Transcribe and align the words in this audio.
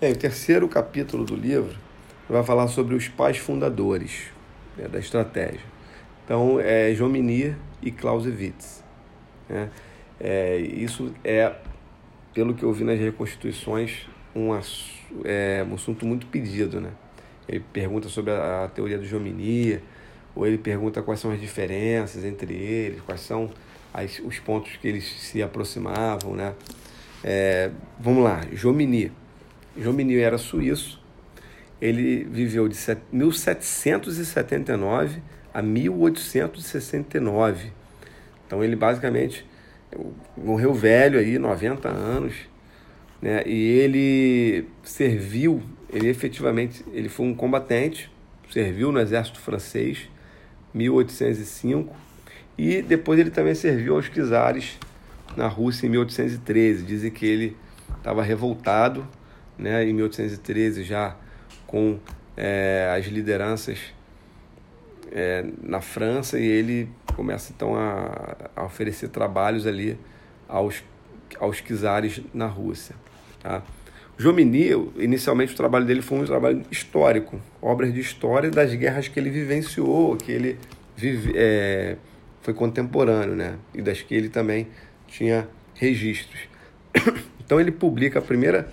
Bem, 0.00 0.12
o 0.12 0.16
terceiro 0.16 0.66
capítulo 0.66 1.26
do 1.26 1.36
livro 1.36 1.76
vai 2.26 2.42
falar 2.42 2.68
sobre 2.68 2.94
os 2.94 3.06
pais 3.06 3.36
fundadores 3.36 4.28
né, 4.74 4.88
da 4.88 4.98
estratégia. 4.98 5.60
Então, 6.24 6.58
é 6.58 6.94
Jomini 6.94 7.54
e 7.82 7.90
Clausewitz. 7.90 8.82
Né? 9.46 9.68
É, 10.18 10.56
isso 10.56 11.12
é, 11.22 11.54
pelo 12.32 12.54
que 12.54 12.62
eu 12.62 12.72
vi 12.72 12.82
nas 12.82 12.98
reconstituições, 12.98 14.06
um, 14.34 14.58
é, 15.22 15.66
um 15.68 15.74
assunto 15.74 16.06
muito 16.06 16.26
pedido. 16.28 16.80
Né? 16.80 16.92
Ele 17.46 17.62
pergunta 17.70 18.08
sobre 18.08 18.32
a, 18.32 18.64
a 18.64 18.68
teoria 18.68 18.96
do 18.96 19.04
Jomini, 19.04 19.80
ou 20.34 20.46
ele 20.46 20.56
pergunta 20.56 21.02
quais 21.02 21.20
são 21.20 21.30
as 21.30 21.38
diferenças 21.38 22.24
entre 22.24 22.54
eles, 22.54 23.02
quais 23.02 23.20
são 23.20 23.50
as, 23.92 24.18
os 24.20 24.38
pontos 24.38 24.78
que 24.78 24.88
eles 24.88 25.04
se 25.04 25.42
aproximavam. 25.42 26.34
Né? 26.34 26.54
É, 27.22 27.70
vamos 27.98 28.24
lá, 28.24 28.40
Jomini. 28.50 29.19
Jomini 29.76 30.16
era 30.16 30.38
suíço, 30.38 31.00
ele 31.80 32.24
viveu 32.24 32.68
de 32.68 32.76
1779 33.12 35.22
a 35.52 35.60
1869. 35.62 37.72
Então 38.46 38.62
ele 38.62 38.76
basicamente 38.76 39.44
morreu 40.36 40.72
velho 40.74 41.18
aí, 41.18 41.38
90 41.38 41.88
anos, 41.88 42.34
né? 43.20 43.42
E 43.46 43.78
ele 43.78 44.68
serviu, 44.82 45.62
ele 45.92 46.08
efetivamente, 46.08 46.84
ele 46.92 47.08
foi 47.08 47.26
um 47.26 47.34
combatente, 47.34 48.10
serviu 48.50 48.92
no 48.92 49.00
exército 49.00 49.40
francês, 49.40 50.08
1805, 50.74 51.96
e 52.56 52.82
depois 52.82 53.18
ele 53.18 53.30
também 53.30 53.54
serviu 53.54 53.96
aos 53.96 54.08
czares 54.08 54.78
na 55.36 55.48
Rússia 55.48 55.86
em 55.86 55.90
1813. 55.90 56.84
Dizem 56.84 57.10
que 57.10 57.26
ele 57.26 57.56
estava 57.96 58.22
revoltado 58.22 59.06
né, 59.60 59.84
em 59.84 59.92
1813 59.92 60.82
já 60.82 61.16
com 61.66 61.98
é, 62.36 62.92
as 62.96 63.06
lideranças 63.06 63.78
é, 65.12 65.44
na 65.62 65.80
França 65.80 66.38
e 66.38 66.46
ele 66.46 66.88
começa 67.14 67.52
então 67.54 67.74
a, 67.74 68.36
a, 68.56 68.64
oferecer 68.64 69.08
trabalhos 69.08 69.66
ali 69.66 69.98
aos, 70.48 70.82
aos 71.38 71.60
czares 71.60 72.20
na 72.32 72.46
Rússia. 72.46 72.94
Tá? 73.40 73.62
Jomini, 74.16 74.70
inicialmente 74.96 75.54
o 75.54 75.56
trabalho 75.56 75.86
dele 75.86 76.02
foi 76.02 76.18
um 76.18 76.24
trabalho 76.24 76.62
histórico, 76.70 77.40
obras 77.60 77.92
de 77.92 78.00
história 78.00 78.50
das 78.50 78.74
guerras 78.74 79.08
que 79.08 79.18
ele 79.18 79.30
vivenciou, 79.30 80.16
que 80.16 80.30
ele 80.30 80.58
vive, 80.96 81.32
é, 81.34 81.96
foi 82.42 82.52
contemporâneo, 82.52 83.34
né? 83.34 83.56
E 83.74 83.80
das 83.80 84.02
que 84.02 84.14
ele 84.14 84.28
também 84.28 84.68
tinha 85.06 85.48
registros. 85.74 86.40
Então 87.50 87.60
ele 87.60 87.72
publica 87.72 88.20
a 88.20 88.22
primeira 88.22 88.70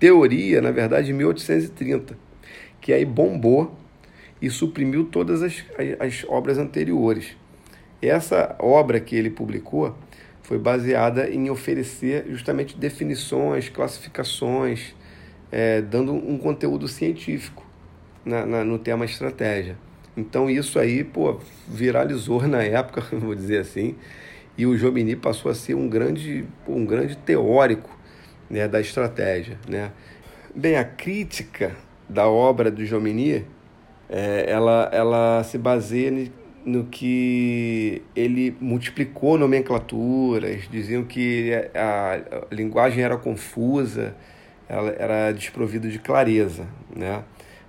teoria, 0.00 0.62
na 0.62 0.70
verdade, 0.70 1.10
em 1.10 1.14
1830, 1.14 2.16
que 2.80 2.92
aí 2.92 3.04
bombou 3.04 3.78
e 4.40 4.48
suprimiu 4.48 5.04
todas 5.04 5.42
as, 5.42 5.62
as, 6.00 6.24
obras 6.26 6.56
anteriores. 6.56 7.36
Essa 8.00 8.56
obra 8.58 8.98
que 8.98 9.14
ele 9.14 9.28
publicou 9.28 9.94
foi 10.42 10.58
baseada 10.58 11.28
em 11.28 11.50
oferecer 11.50 12.24
justamente 12.30 12.76
definições, 12.78 13.68
classificações, 13.68 14.94
é, 15.52 15.82
dando 15.82 16.14
um 16.14 16.38
conteúdo 16.38 16.88
científico 16.88 17.64
na, 18.24 18.46
na, 18.46 18.64
no 18.64 18.78
tema 18.78 19.04
estratégia. 19.04 19.76
Então 20.16 20.48
isso 20.48 20.78
aí 20.78 21.04
pô, 21.04 21.38
viralizou 21.68 22.48
na 22.48 22.62
época, 22.62 23.02
vou 23.18 23.34
dizer 23.34 23.58
assim, 23.58 23.94
e 24.56 24.64
o 24.64 24.76
Jomini 24.78 25.14
passou 25.14 25.50
a 25.50 25.54
ser 25.54 25.74
um 25.74 25.88
grande, 25.88 26.46
um 26.66 26.86
grande 26.86 27.16
teórico 27.18 27.99
né, 28.50 28.66
da 28.66 28.80
estratégia. 28.80 29.56
Né? 29.68 29.92
Bem, 30.54 30.76
a 30.76 30.84
crítica 30.84 31.76
da 32.08 32.26
obra 32.26 32.70
do 32.70 32.84
Jomini, 32.84 33.46
é, 34.08 34.46
ela, 34.48 34.90
ela 34.92 35.44
se 35.44 35.56
baseia 35.56 36.28
no 36.64 36.84
que 36.84 38.02
ele 38.14 38.54
multiplicou 38.60 39.38
nomenclaturas, 39.38 40.68
diziam 40.70 41.04
que 41.04 41.52
a, 41.74 42.44
linguagem 42.50 43.02
era 43.02 43.16
confusa, 43.16 44.14
ela 44.68 44.90
era 44.98 45.32
desprovida 45.32 45.88
de 45.88 45.98
clareza, 45.98 46.66
né? 46.94 47.22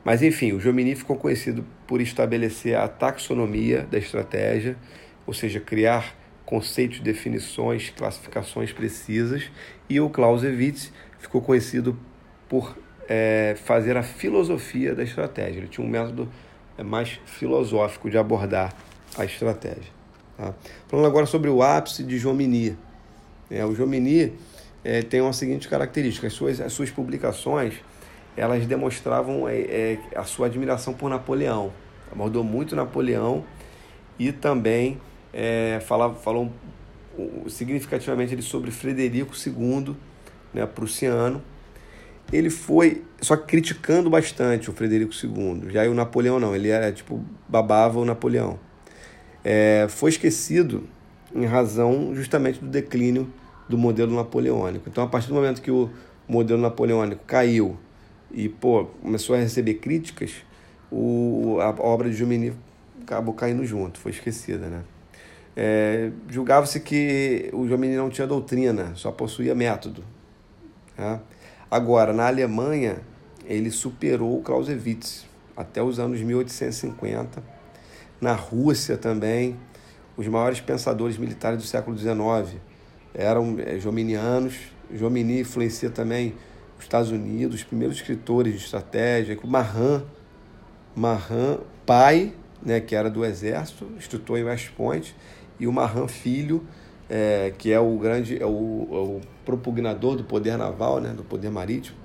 Mas 0.03 0.23
enfim, 0.23 0.51
o 0.51 0.59
Jomini 0.59 0.95
ficou 0.95 1.15
conhecido 1.15 1.63
por 1.85 2.01
estabelecer 2.01 2.75
a 2.75 2.87
taxonomia 2.87 3.87
da 3.89 3.99
estratégia, 3.99 4.75
ou 5.27 5.33
seja, 5.33 5.59
criar 5.59 6.15
conceitos, 6.45 6.99
definições, 6.99 7.89
classificações 7.89 8.71
precisas, 8.71 9.49
e 9.89 9.99
o 9.99 10.09
Clausewitz 10.09 10.91
ficou 11.19 11.41
conhecido 11.41 11.97
por 12.49 12.77
é, 13.07 13.55
fazer 13.63 13.97
a 13.97 14.03
filosofia 14.03 14.95
da 14.95 15.03
estratégia. 15.03 15.59
Ele 15.59 15.67
tinha 15.67 15.85
um 15.85 15.89
método 15.89 16.29
é, 16.77 16.83
mais 16.83 17.19
filosófico 17.25 18.09
de 18.09 18.17
abordar 18.17 18.73
a 19.17 19.25
estratégia. 19.25 19.91
Tá? 20.37 20.53
Falando 20.87 21.05
agora 21.05 21.25
sobre 21.25 21.49
o 21.49 21.61
ápice 21.61 22.03
de 22.03 22.17
Jomini. 22.17 22.77
É, 23.49 23.65
o 23.65 23.75
Jomini 23.75 24.33
é, 24.83 25.01
tem 25.01 25.21
uma 25.21 25.33
seguinte 25.33 25.67
característica: 25.67 26.27
as 26.27 26.33
suas, 26.33 26.59
as 26.59 26.73
suas 26.73 26.89
publicações 26.89 27.75
elas 28.35 28.65
demonstravam 28.65 29.47
é, 29.47 29.59
é, 29.59 29.99
a 30.15 30.23
sua 30.23 30.47
admiração 30.47 30.93
por 30.93 31.09
Napoleão. 31.09 31.71
Abordou 32.11 32.43
muito 32.43 32.75
Napoleão 32.75 33.43
e 34.17 34.31
também 34.31 34.99
é, 35.33 35.79
fala, 35.85 36.13
falou 36.13 36.51
significativamente 37.47 38.33
ele 38.33 38.41
sobre 38.41 38.71
Frederico 38.71 39.33
II, 39.35 39.95
né, 40.53 40.65
prussiano. 40.65 41.41
Ele 42.31 42.49
foi 42.49 43.03
só 43.19 43.35
criticando 43.35 44.09
bastante 44.09 44.69
o 44.69 44.73
Frederico 44.73 45.13
II. 45.13 45.71
Já 45.71 45.83
o 45.89 45.93
Napoleão 45.93 46.39
não, 46.39 46.55
ele 46.55 46.69
era 46.69 46.91
tipo 46.91 47.23
babava 47.47 47.99
o 47.99 48.05
Napoleão. 48.05 48.57
É, 49.43 49.87
foi 49.89 50.11
esquecido 50.11 50.87
em 51.35 51.45
razão 51.45 52.13
justamente 52.15 52.59
do 52.59 52.67
declínio 52.67 53.31
do 53.67 53.77
modelo 53.77 54.15
napoleônico. 54.15 54.87
Então, 54.87 55.03
a 55.03 55.07
partir 55.07 55.27
do 55.29 55.33
momento 55.33 55.61
que 55.61 55.71
o 55.71 55.89
modelo 56.27 56.61
napoleônico 56.61 57.23
caiu 57.25 57.77
e 58.31 58.47
pô, 58.47 58.85
começou 59.01 59.35
a 59.35 59.39
receber 59.39 59.75
críticas, 59.75 60.35
o, 60.91 61.57
a 61.59 61.69
obra 61.81 62.09
de 62.09 62.15
Jomini 62.15 62.53
acabou 63.01 63.33
caindo 63.33 63.65
junto, 63.65 63.99
foi 63.99 64.11
esquecida, 64.11 64.67
né? 64.67 64.81
É, 65.55 66.11
Julgava-se 66.29 66.79
que 66.79 67.49
o 67.53 67.67
Jomini 67.67 67.95
não 67.95 68.09
tinha 68.09 68.25
doutrina, 68.25 68.93
só 68.95 69.11
possuía 69.11 69.53
método. 69.53 70.03
Tá? 70.95 71.19
Agora, 71.69 72.13
na 72.13 72.27
Alemanha, 72.27 72.97
ele 73.45 73.71
superou 73.71 74.37
o 74.37 74.41
Clausewitz 74.41 75.25
até 75.55 75.81
os 75.81 75.99
anos 75.99 76.21
1850. 76.21 77.43
Na 78.19 78.33
Rússia 78.33 78.97
também, 78.97 79.57
os 80.15 80.27
maiores 80.27 80.59
pensadores 80.59 81.17
militares 81.17 81.57
do 81.57 81.63
século 81.65 81.97
XIX 81.97 82.59
eram 83.13 83.57
é, 83.59 83.79
jominianos. 83.79 84.55
Jomini 84.93 85.41
influencia 85.41 85.89
também 85.89 86.35
os 86.77 86.83
Estados 86.83 87.11
Unidos, 87.11 87.57
os 87.57 87.63
primeiros 87.63 87.97
escritores 87.97 88.53
de 88.53 88.65
estratégia, 88.65 89.37
o 89.41 89.47
Mahan, 89.47 90.03
Mahan, 90.95 91.59
pai, 91.85 92.33
né, 92.61 92.79
que 92.79 92.95
era 92.95 93.09
do 93.09 93.23
exército, 93.23 93.89
instrutor 93.97 94.37
em 94.37 94.43
West 94.43 94.71
Point, 94.71 95.15
e 95.61 95.67
o 95.67 95.71
Mahan 95.71 96.07
Filho, 96.07 96.63
é, 97.07 97.53
que 97.55 97.71
é 97.71 97.79
o 97.79 97.95
grande, 97.97 98.41
é 98.41 98.45
o, 98.45 98.87
é 98.91 98.95
o, 98.95 99.21
propugnador 99.45 100.15
do 100.15 100.23
poder 100.23 100.57
naval, 100.57 100.99
né, 100.99 101.13
do 101.15 101.23
poder 101.23 101.51
marítimo, 101.51 101.95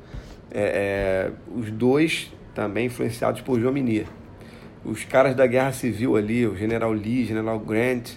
é, 0.51 1.31
é, 1.31 1.33
os 1.59 1.71
dois 1.71 2.31
também 2.55 2.87
influenciados 2.87 3.41
por 3.41 3.59
Jomini. 3.59 4.07
Os 4.85 5.05
caras 5.05 5.35
da 5.35 5.47
guerra 5.47 5.73
civil 5.73 6.17
ali, 6.17 6.47
o 6.47 6.55
general 6.55 6.93
Lee, 6.93 7.25
general 7.25 7.59
Grant. 7.59 8.11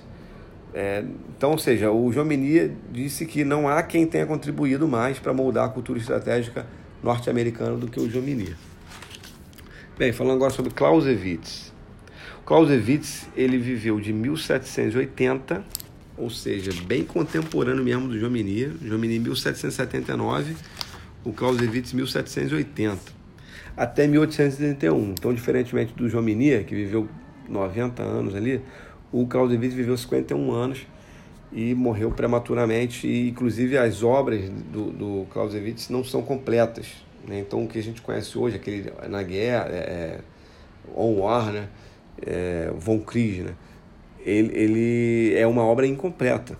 É, 0.73 1.03
então, 1.29 1.51
ou 1.51 1.57
seja, 1.57 1.89
o 1.89 2.11
Jomini 2.11 2.75
disse 2.91 3.25
que 3.25 3.45
não 3.45 3.67
há 3.67 3.81
quem 3.81 4.05
tenha 4.05 4.25
contribuído 4.25 4.87
mais 4.87 5.19
para 5.19 5.33
moldar 5.33 5.65
a 5.65 5.69
cultura 5.69 5.99
estratégica 5.99 6.67
norte-americana 7.01 7.77
do 7.77 7.87
que 7.87 7.99
o 7.99 8.09
Jomini. 8.09 8.55
Bem, 9.97 10.11
falando 10.11 10.35
agora 10.35 10.51
sobre 10.51 10.71
Clausewitz. 10.73 11.73
Clausewitz 12.49 13.27
ele 13.37 13.59
viveu 13.59 13.99
de 13.99 14.11
1780, 14.11 15.63
ou 16.17 16.31
seja, 16.31 16.71
bem 16.87 17.03
contemporâneo 17.03 17.83
mesmo 17.83 18.07
do 18.07 18.17
Jomini. 18.17 18.75
Jomini 18.83 19.19
1779, 19.19 20.55
o 21.23 21.31
Clausewitz 21.31 21.93
1780, 21.93 22.99
até 23.77 24.07
1831. 24.07 25.11
Então, 25.11 25.31
diferentemente 25.31 25.93
do 25.93 26.09
Jomini, 26.09 26.63
que 26.63 26.73
viveu 26.73 27.07
90 27.47 28.01
anos 28.01 28.33
ali, 28.33 28.59
o 29.11 29.27
Clausewitz 29.27 29.75
viveu 29.75 29.95
51 29.95 30.51
anos 30.51 30.87
e 31.53 31.75
morreu 31.75 32.09
prematuramente. 32.09 33.05
E, 33.05 33.29
inclusive, 33.29 33.77
as 33.77 34.01
obras 34.01 34.49
do, 34.49 34.85
do 34.89 35.27
Clausewitz 35.29 35.87
não 35.89 36.03
são 36.03 36.23
completas. 36.23 36.87
Né? 37.27 37.41
Então, 37.41 37.63
o 37.63 37.67
que 37.67 37.77
a 37.77 37.83
gente 37.83 38.01
conhece 38.01 38.35
hoje, 38.35 38.55
aquele 38.55 38.91
na 39.07 39.21
guerra, 39.21 39.67
é, 39.69 39.75
é 39.77 40.19
On 40.95 41.19
War, 41.19 41.51
né? 41.51 41.69
É, 42.25 42.71
Von 42.77 42.99
Krieg, 42.99 43.43
né? 43.43 43.55
ele, 44.19 44.57
ele 44.57 45.33
é 45.35 45.47
uma 45.47 45.63
obra 45.63 45.85
incompleta, 45.87 46.57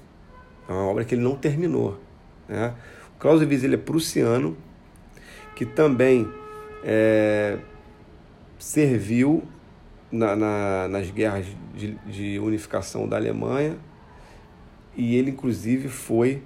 é 0.67 0.71
uma 0.71 0.85
obra 0.85 1.05
que 1.05 1.15
ele 1.15 1.21
não 1.21 1.35
terminou. 1.35 1.99
Né? 2.47 2.73
O 3.15 3.19
Clausewitz 3.19 3.63
ele 3.63 3.75
é 3.75 3.77
prussiano, 3.77 4.57
que 5.55 5.65
também 5.65 6.27
é, 6.83 7.57
serviu 8.57 9.43
na, 10.11 10.35
na, 10.35 10.87
nas 10.87 11.11
guerras 11.11 11.45
de, 11.75 11.95
de 12.05 12.39
unificação 12.39 13.07
da 13.07 13.17
Alemanha 13.17 13.77
e 14.95 15.15
ele 15.15 15.31
inclusive 15.31 15.87
foi 15.87 16.41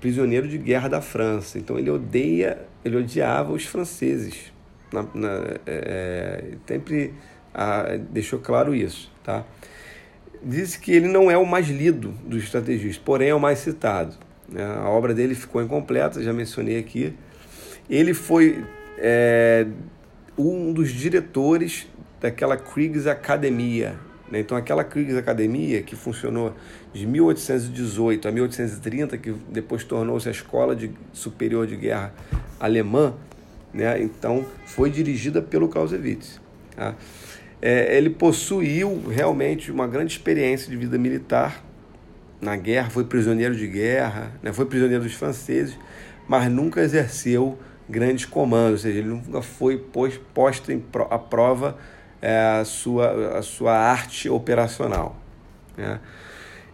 prisioneiro 0.00 0.48
de 0.48 0.58
guerra 0.58 0.88
da 0.88 1.00
França. 1.00 1.58
Então 1.58 1.78
ele 1.78 1.90
odeia, 1.90 2.66
ele 2.84 2.96
odiava 2.96 3.52
os 3.52 3.64
franceses. 3.64 4.52
Na, 4.92 5.02
na, 5.14 5.58
é, 5.66 6.54
sempre 6.66 7.12
ah, 7.58 7.98
deixou 8.10 8.38
claro 8.38 8.74
isso, 8.74 9.10
tá? 9.24 9.42
Diz 10.42 10.76
que 10.76 10.92
ele 10.92 11.08
não 11.08 11.30
é 11.30 11.38
o 11.38 11.46
mais 11.46 11.68
lido 11.68 12.10
dos 12.26 12.44
estrategistas, 12.44 12.98
porém 13.02 13.30
é 13.30 13.34
o 13.34 13.40
mais 13.40 13.60
citado. 13.60 14.14
Né? 14.46 14.62
A 14.62 14.90
obra 14.90 15.14
dele 15.14 15.34
ficou 15.34 15.62
incompleta, 15.62 16.22
já 16.22 16.34
mencionei 16.34 16.78
aqui. 16.78 17.14
Ele 17.88 18.12
foi 18.12 18.62
é, 18.98 19.66
um 20.36 20.70
dos 20.70 20.90
diretores 20.90 21.86
daquela 22.20 22.58
Kriegs 22.58 23.06
Academia. 23.06 23.96
Né? 24.30 24.40
Então, 24.40 24.54
aquela 24.54 24.84
Kriegs 24.84 25.16
Academia 25.16 25.80
que 25.82 25.96
funcionou 25.96 26.54
de 26.92 27.06
1818 27.06 28.28
a 28.28 28.32
1830, 28.32 29.16
que 29.16 29.32
depois 29.48 29.82
tornou-se 29.82 30.28
a 30.28 30.30
Escola 30.30 30.76
de 30.76 30.90
Superior 31.10 31.66
de 31.66 31.76
Guerra 31.76 32.12
Alemã, 32.60 33.14
né? 33.72 33.98
então 34.02 34.44
foi 34.66 34.90
dirigida 34.90 35.40
pelo 35.40 35.68
Clausewitz. 35.68 36.38
Tá? 36.76 36.94
É, 37.60 37.96
ele 37.96 38.10
possuiu 38.10 39.02
realmente 39.08 39.72
uma 39.72 39.86
grande 39.86 40.12
experiência 40.12 40.70
de 40.70 40.76
vida 40.76 40.98
militar 40.98 41.64
na 42.40 42.54
guerra, 42.56 42.90
foi 42.90 43.04
prisioneiro 43.04 43.56
de 43.56 43.66
guerra, 43.66 44.32
né? 44.42 44.52
foi 44.52 44.66
prisioneiro 44.66 45.02
dos 45.02 45.14
franceses, 45.14 45.76
mas 46.28 46.50
nunca 46.50 46.80
exerceu 46.80 47.58
grandes 47.88 48.24
comandos, 48.24 48.72
ou 48.72 48.78
seja, 48.78 48.98
ele 48.98 49.08
nunca 49.08 49.40
foi 49.40 49.78
posto 50.34 50.70
em 50.70 50.78
pro, 50.78 51.06
à 51.10 51.18
prova 51.18 51.78
é, 52.20 52.58
a, 52.60 52.64
sua, 52.64 53.38
a 53.38 53.42
sua 53.42 53.76
arte 53.76 54.28
operacional. 54.28 55.16
Né? 55.76 56.00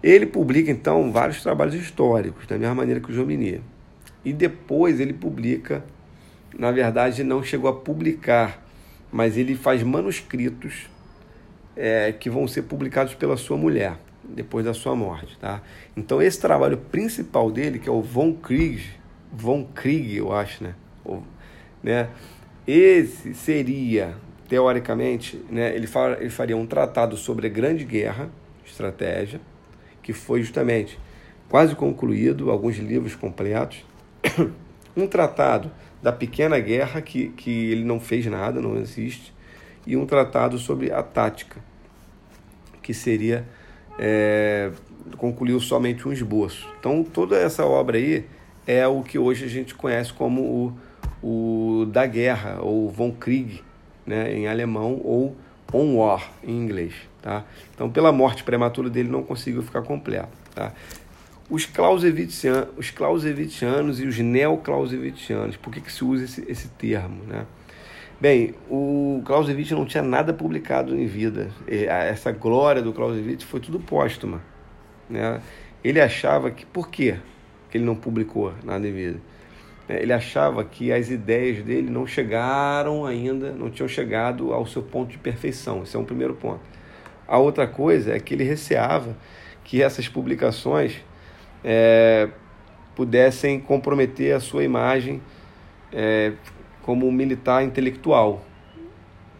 Ele 0.03 0.27
publica, 0.27 0.71
então, 0.71 1.13
vários 1.13 1.43
trabalhos 1.43 1.75
históricos, 1.75 2.47
da 2.47 2.59
mesma 2.59 2.75
maneira 2.75 3.01
que 3.01 3.11
o 3.11 3.15
Jomini. 3.15 3.63
E 4.25 4.33
depois 4.33 4.99
ele 4.99 5.13
publica, 5.13 5.85
na 6.59 6.71
verdade, 6.73 7.23
não 7.23 7.43
chegou 7.43 7.71
a 7.71 7.75
publicar, 7.75 8.62
mas 9.13 9.37
ele 9.37 9.55
faz 9.55 9.83
manuscritos 9.83 10.89
é, 11.77 12.13
que 12.13 12.31
vão 12.31 12.49
ser 12.49 12.63
publicados 12.63 13.15
pela 13.15 13.37
sua 13.37 13.59
mulher, 13.59 13.99
depois 14.25 14.65
da 14.65 14.73
sua 14.73 14.97
morte. 14.97 15.37
Tá? 15.39 15.61
Então, 15.95 16.23
esse 16.23 16.41
trabalho 16.41 16.79
principal 16.79 17.51
dele, 17.51 17.79
que 17.79 17.89
é 17.89 17.93
o 17.93 18.01
Von 18.01 18.33
Krieg, 18.33 18.83
Von 19.31 19.65
Krieg, 19.65 20.17
eu 20.17 20.33
acho, 20.33 20.65
né? 20.65 20.75
né? 21.83 22.09
Esse 22.67 23.35
seria, 23.35 24.15
teoricamente, 24.49 25.37
né, 25.51 25.75
ele, 25.75 25.89
ele 26.19 26.31
faria 26.31 26.57
um 26.57 26.67
tratado 26.67 27.17
sobre 27.17 27.47
a 27.47 27.51
Grande 27.51 27.85
Guerra, 27.85 28.31
estratégia, 28.65 29.41
que 30.03 30.13
foi 30.13 30.43
justamente 30.43 30.99
quase 31.49 31.75
concluído, 31.75 32.51
alguns 32.51 32.79
livros 32.79 33.15
completos. 33.15 33.85
um 34.97 35.07
tratado 35.07 35.71
da 36.03 36.13
Pequena 36.13 36.59
Guerra, 36.59 37.01
que, 37.01 37.29
que 37.29 37.71
ele 37.71 37.85
não 37.85 38.01
fez 38.01 38.27
nada, 38.27 38.61
não 38.61 38.77
existe, 38.77 39.33
e 39.87 39.97
um 39.97 40.05
tratado 40.05 40.59
sobre 40.59 40.93
a 40.93 41.03
tática, 41.03 41.61
que 42.83 42.93
seria. 42.93 43.47
É, 43.99 44.71
concluiu 45.17 45.61
somente 45.61 46.09
um 46.09 46.13
esboço. 46.13 46.67
Então, 46.79 47.05
toda 47.05 47.37
essa 47.37 47.65
obra 47.65 47.99
aí 47.99 48.25
é 48.67 48.87
o 48.87 49.03
que 49.03 49.19
hoje 49.19 49.45
a 49.45 49.49
gente 49.49 49.75
conhece 49.75 50.13
como 50.13 50.41
o 50.41 50.73
o 51.23 51.87
da 51.87 52.05
guerra, 52.05 52.59
ou 52.61 52.91
von 52.91 53.13
Krieg, 53.13 53.63
né, 54.05 54.35
em 54.35 54.49
alemão, 54.49 55.01
ou 55.05 55.37
on 55.73 55.97
war, 55.97 56.31
em 56.43 56.57
inglês. 56.57 56.95
Tá? 57.21 57.45
Então, 57.73 57.89
pela 57.89 58.11
morte 58.11 58.43
prematura 58.43 58.91
dele, 58.91 59.09
não 59.09 59.23
conseguiu 59.23 59.63
ficar 59.63 59.83
completo. 59.83 60.37
Tá? 60.55 60.73
Os 61.53 61.67
Clausewitzianos, 61.67 62.71
os 62.79 62.91
Clausewitzianos 62.91 64.01
e 64.01 64.07
os 64.07 64.19
neoclausewitzianos, 64.19 65.55
por 65.55 65.71
que, 65.71 65.83
que 65.83 65.93
se 65.93 66.03
usa 66.03 66.25
esse, 66.25 66.51
esse 66.51 66.69
termo? 66.69 67.23
Né? 67.25 67.45
Bem, 68.19 68.55
o 68.71 69.21
Clausewitz 69.27 69.71
não 69.73 69.85
tinha 69.85 70.03
nada 70.03 70.33
publicado 70.33 70.99
em 70.99 71.05
vida. 71.05 71.51
Essa 71.69 72.33
glória 72.33 72.81
do 72.81 72.91
Clausewitz 72.91 73.45
foi 73.45 73.61
tudo 73.61 73.79
póstuma. 73.79 74.41
Né? 75.11 75.43
Ele 75.85 76.01
achava 76.01 76.51
que. 76.51 76.65
Por 76.65 76.89
quê 76.89 77.17
que 77.71 77.77
ele 77.77 77.85
não 77.85 77.97
publicou 77.97 78.55
nada 78.65 78.89
em 78.89 78.93
vida? 78.95 79.21
É, 79.87 80.01
ele 80.01 80.15
achava 80.15 80.65
que 80.65 80.91
as 80.91 81.11
ideias 81.11 81.63
dele 81.63 81.91
não 81.91 82.07
chegaram 82.07 83.05
ainda, 83.05 83.53
não 83.53 83.69
tinham 83.69 83.89
chegado 83.89 84.55
ao 84.55 84.65
seu 84.65 84.83
ponto 84.83 85.11
de 85.11 85.19
perfeição. 85.19 85.83
Esse 85.83 85.97
é 85.97 85.99
um 85.99 86.05
primeiro 86.07 86.33
ponto. 86.33 86.63
A 87.29 87.37
outra 87.37 87.67
coisa 87.67 88.15
é 88.15 88.19
que 88.19 88.33
ele 88.33 88.45
receava 88.45 89.15
que 89.63 89.83
essas 89.83 90.09
publicações 90.09 91.03
é, 91.65 92.29
pudessem 92.95 93.61
comprometer 93.61 94.35
a 94.35 94.41
sua 94.41 94.65
imagem 94.65 95.23
é, 95.93 96.33
como 96.83 97.11
militar 97.11 97.63
intelectual. 97.63 98.45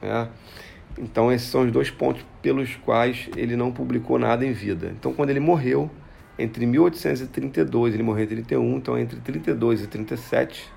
Né? 0.01 0.29
Então, 0.99 1.33
esses 1.33 1.49
são 1.49 1.65
os 1.65 1.73
dois 1.73 1.91
pontos 1.91 2.25
pelos 2.41 2.77
quais 2.77 3.29
ele 3.37 3.57
não 3.57 3.73
publicou 3.73 4.19
nada 4.19 4.45
em 4.45 4.53
vida. 4.53 4.93
Então, 4.99 5.13
quando 5.13 5.31
ele 5.31 5.41
morreu, 5.41 5.91
entre 6.39 6.67
1832, 6.67 7.95
ele 7.95 8.03
morreu 8.03 8.25
em 8.25 8.29
31, 8.29 8.77
então 8.77 8.99
entre 8.99 9.21
32 9.21 9.83
e 9.83 9.87
37, 9.87 10.71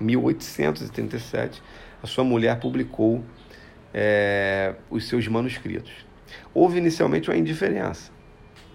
1837, 0.00 1.62
a 2.02 2.06
sua 2.06 2.24
mulher 2.24 2.58
publicou 2.58 3.24
é, 3.94 4.74
os 4.90 5.08
seus 5.08 5.26
manuscritos. 5.28 5.92
Houve 6.52 6.78
inicialmente 6.78 7.30
uma 7.30 7.36
indiferença. 7.36 8.10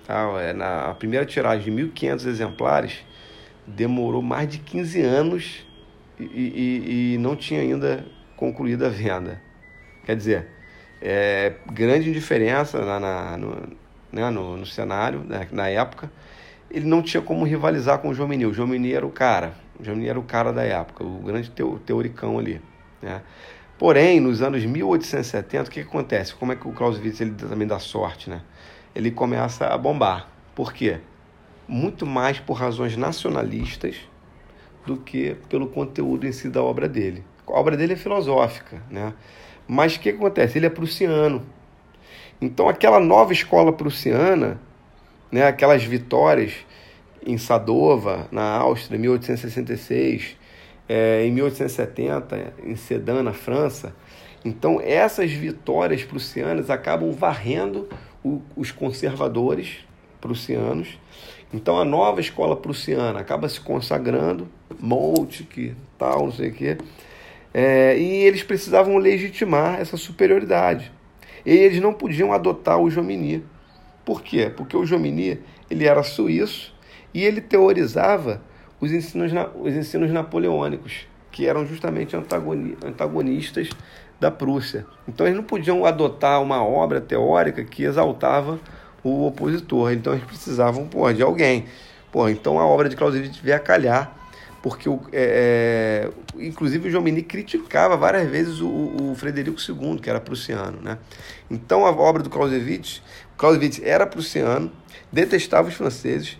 Tá? 0.08 0.54
Na 0.54 0.90
a 0.90 0.94
primeira 0.94 1.26
tiragem 1.26 1.76
de 1.76 1.84
1.500 1.84 2.26
exemplares 2.28 3.06
demorou 3.68 4.22
mais 4.22 4.48
de 4.48 4.60
15 4.60 5.02
anos 5.02 5.66
e, 6.18 6.24
e, 6.24 7.14
e 7.14 7.18
não 7.18 7.36
tinha 7.36 7.60
ainda 7.60 8.06
concluído 8.38 8.86
a 8.86 8.90
venda. 8.90 9.42
Quer 10.06 10.16
dizer, 10.16 10.48
é, 11.02 11.56
grande 11.74 12.10
indiferença 12.10 12.84
na, 12.86 13.00
na 13.00 13.38
no, 13.38 13.78
né, 14.12 14.30
no, 14.30 14.56
no 14.56 14.66
cenário 14.66 15.20
né, 15.20 15.48
na 15.52 15.68
época 15.68 16.10
ele 16.72 16.86
não 16.86 17.02
tinha 17.02 17.22
como 17.22 17.46
rivalizar 17.46 18.00
com 18.00 18.10
o 18.10 18.14
Jomini. 18.14 18.46
O 18.46 18.54
Jomini 18.54 18.94
era 18.94 19.06
o 19.06 19.12
cara. 19.12 19.54
O 19.80 19.84
Jomini 19.84 20.08
era 20.10 20.20
o 20.20 20.24
cara 20.24 20.52
da 20.52 20.64
época, 20.64 21.04
o 21.04 21.20
grande 21.20 21.52
teoricão 21.86 22.40
ali. 22.40 22.62
Né? 23.02 23.22
Porém, 23.78 24.20
nos 24.20 24.42
anos 24.42 24.66
1870, 24.66 25.70
o 25.70 25.72
que, 25.72 25.84
que 25.84 25.88
acontece? 25.88 26.34
Como 26.34 26.52
é 26.52 26.56
que 26.56 26.68
o 26.68 26.72
Clausewitz 26.72 27.22
ele 27.22 27.32
também 27.32 27.68
dá 27.68 27.80
sorte? 27.80 28.30
Né? 28.30 28.42
Ele 28.98 29.12
começa 29.12 29.68
a 29.68 29.78
bombar. 29.78 30.28
Por 30.56 30.74
quê? 30.74 30.98
Muito 31.68 32.06
mais 32.06 32.40
por 32.40 32.54
razões 32.54 32.98
nacionalistas 32.98 33.98
do 34.86 34.98
que 34.98 35.36
pelo 35.48 35.68
conteúdo 35.68 36.26
em 36.26 36.32
si 36.32 36.50
da 36.50 36.64
obra 36.64 36.90
dele. 36.90 37.24
A 37.46 37.52
obra 37.52 37.78
dele 37.78 37.94
é 37.94 37.96
filosófica, 37.96 38.82
né? 38.90 39.14
Mas 39.68 39.96
o 39.96 40.00
que 40.00 40.10
acontece? 40.10 40.58
Ele 40.58 40.66
é 40.66 40.70
prussiano. 40.70 41.46
Então, 42.42 42.68
aquela 42.68 43.00
nova 43.00 43.34
escola 43.34 43.72
prussiana 43.72 44.60
né, 45.32 45.46
aquelas 45.46 45.84
vitórias 45.84 46.54
em 47.26 47.38
Sadova, 47.38 48.28
na 48.32 48.44
Áustria, 48.44 48.98
em 48.98 49.02
1866, 49.02 50.38
é, 50.88 51.26
em 51.26 51.32
1870, 51.32 52.54
em 52.64 52.76
Sedan, 52.76 53.24
na 53.24 53.34
França. 53.34 53.94
Então, 54.46 54.80
essas 54.82 55.32
vitórias 55.32 56.04
prussianas 56.04 56.70
acabam 56.70 57.12
varrendo 57.12 57.88
o, 58.28 58.42
os 58.56 58.72
conservadores 58.72 59.80
prussianos. 60.20 61.00
Então, 61.54 61.78
a 61.80 61.86
nova 61.86 62.20
escola 62.20 62.56
prussiana 62.56 63.20
acaba 63.20 63.48
se 63.48 63.60
consagrando, 63.60 64.48
Moltke, 64.80 65.76
tal, 65.98 66.26
não 66.26 66.32
sei 66.32 66.50
o 66.50 66.54
quê. 66.54 66.78
É, 67.54 67.98
e 67.98 68.26
eles 68.26 68.44
precisavam 68.44 68.98
legitimar 68.98 69.80
essa 69.80 69.96
superioridade. 69.96 70.92
E 71.46 71.52
eles 71.52 71.82
não 71.82 71.94
podiam 71.94 72.34
adotar 72.34 72.80
o 72.80 72.90
Jomini 72.90 73.44
por 74.08 74.24
quê? 74.24 74.50
Porque 74.56 74.78
o 74.78 74.86
Jomini 74.86 75.38
ele 75.70 75.86
era 75.86 76.02
suíço 76.02 76.74
e 77.14 77.26
ele 77.26 77.42
teorizava 77.42 78.42
os 78.80 78.90
ensinos, 78.94 79.34
os 79.60 79.74
ensinos 79.76 80.10
napoleônicos, 80.14 81.06
que 81.30 81.46
eram 81.46 81.68
justamente 81.68 82.16
antagonistas 82.16 83.70
da 84.20 84.32
Prússia. 84.32 84.86
Então 85.08 85.26
eles 85.26 85.38
não 85.38 85.44
podiam 85.44 85.86
adotar 85.86 86.42
uma 86.42 86.64
obra 86.64 87.00
teórica 87.00 87.64
que 87.64 87.84
exaltava 87.84 88.60
o 89.04 89.28
opositor. 89.28 89.92
Então 89.94 90.14
eles 90.14 90.26
precisavam 90.26 90.88
pô, 90.88 91.12
de 91.12 91.22
alguém. 91.22 91.66
Pô, 92.12 92.28
então 92.28 92.60
a 92.60 92.66
obra 92.66 92.90
de 92.90 92.96
Clausewitz 92.96 93.38
veio 93.38 93.58
a 93.58 93.60
calhar, 93.60 94.12
porque 94.64 94.90
o, 94.90 95.00
é, 95.12 96.10
é 96.38 96.44
inclusive 96.44 96.88
o 96.88 96.92
Jomini 96.92 97.22
criticava 97.22 97.98
várias 97.98 98.30
vezes 98.30 98.60
o, 98.60 98.68
o 98.68 99.16
Frederico 99.16 99.60
II, 99.60 100.00
que 100.00 100.10
era 100.10 100.20
prussiano. 100.20 100.80
Né? 100.82 100.98
Então 101.50 101.86
a 101.86 101.92
obra 101.92 102.24
do 102.24 102.30
Clausewitz 102.30 103.02
Clausewitz 103.38 103.80
era 103.84 104.08
prussiano, 104.08 104.72
detestava 105.12 105.68
os 105.68 105.76
franceses 105.76 106.38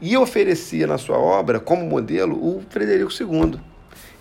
e 0.00 0.16
oferecia 0.16 0.86
na 0.86 0.96
sua 0.96 1.18
obra 1.18 1.60
como 1.60 1.84
modelo 1.84 2.36
o 2.36 2.62
Frederico 2.70 3.12
II. 3.12 3.60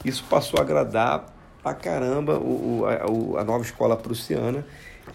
Isso 0.04 0.26
passou 0.30 0.60
a 0.60 0.64
agradar 0.64 1.26
pra 1.68 1.74
caramba 1.74 2.38
o, 2.38 2.82
o 2.82 2.86
a, 2.86 3.42
a, 3.42 3.44
nova 3.44 3.64
escola 3.64 3.98
prussiana. 3.98 4.66